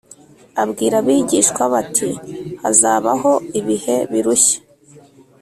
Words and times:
abwira 0.63 0.95
abigishwa 1.01 1.63
be 1.71 1.75
ati 1.81 2.09
hazabaho 2.61 3.31
ibihe 3.59 3.95
birushya 4.11 4.59